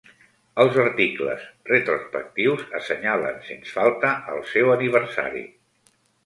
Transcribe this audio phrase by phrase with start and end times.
[0.61, 5.45] Els articles retrospectius assenyalen sens falta el seu aniversari.